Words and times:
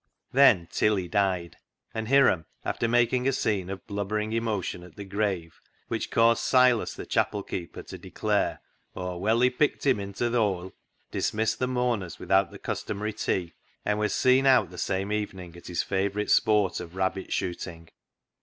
Then 0.31 0.67
Tilly 0.71 1.07
died, 1.07 1.57
and 1.93 2.07
Hiram, 2.07 2.47
after 2.65 2.87
making 2.87 3.27
a 3.27 3.31
scene 3.31 3.69
of 3.69 3.85
blubbering 3.85 4.33
emotion 4.33 4.81
at 4.81 4.95
the 4.95 5.03
grave 5.05 5.61
which 5.89 6.09
caused 6.09 6.41
Silas 6.41 6.95
the 6.95 7.05
chapel 7.05 7.43
keeper 7.43 7.83
to 7.83 7.99
declare," 7.99 8.61
Aw 8.95 9.17
welly 9.17 9.51
picked 9.51 9.85
him 9.85 9.99
into 9.99 10.27
th' 10.31 10.33
hoile," 10.33 10.73
dismissed 11.11 11.59
the 11.59 11.67
mourners 11.67 12.17
without 12.17 12.49
the 12.49 12.57
customary 12.57 13.13
tea, 13.13 13.53
and 13.85 13.99
was 13.99 14.15
seen 14.15 14.47
out 14.47 14.71
the 14.71 14.79
same 14.79 15.11
evening 15.11 15.55
at 15.55 15.67
his 15.67 15.83
favourite 15.83 16.31
sport 16.31 16.79
of 16.79 16.95
rabbit 16.95 17.31
shooting. 17.31 17.87